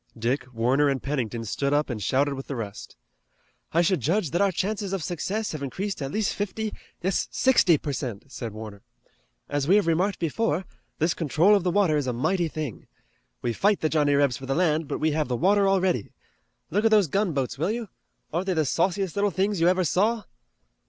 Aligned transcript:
Dick, 0.17 0.51
Warner 0.51 0.89
and 0.89 1.03
Pennington 1.03 1.45
stood 1.45 1.73
up 1.73 1.87
and 1.87 2.01
shouted 2.01 2.33
with 2.33 2.47
the 2.47 2.55
rest. 2.55 2.95
"I 3.71 3.83
should 3.83 3.99
judge 3.99 4.31
that 4.31 4.41
our 4.41 4.51
chances 4.51 4.93
of 4.93 5.03
success 5.03 5.51
have 5.51 5.61
increased 5.61 6.01
at 6.01 6.11
least 6.11 6.33
fifty, 6.33 6.73
yes 7.03 7.27
sixty, 7.29 7.77
per 7.77 7.93
cent," 7.93 8.23
said 8.31 8.51
Warner. 8.51 8.81
"As 9.47 9.67
we 9.67 9.75
have 9.75 9.85
remarked 9.85 10.17
before, 10.17 10.65
this 10.97 11.13
control 11.13 11.53
of 11.55 11.63
the 11.63 11.69
water 11.69 11.97
is 11.97 12.07
a 12.07 12.13
mighty 12.13 12.47
thing. 12.47 12.87
We 13.43 13.53
fight 13.53 13.81
the 13.81 13.89
Johnnie 13.89 14.15
Rebs 14.15 14.37
for 14.37 14.47
the 14.47 14.55
land, 14.55 14.87
but 14.87 14.97
we 14.99 15.11
have 15.11 15.27
the 15.27 15.35
water 15.37 15.67
already. 15.69 16.13
Look 16.71 16.83
at 16.83 16.89
those 16.89 17.05
gunboats, 17.07 17.59
will 17.59 17.69
you? 17.69 17.87
Aren't 18.33 18.47
they 18.47 18.55
the 18.55 18.65
sauciest 18.65 19.15
little 19.15 19.29
things 19.29 19.61
you 19.61 19.67
ever 19.67 19.83
saw?" 19.83 20.23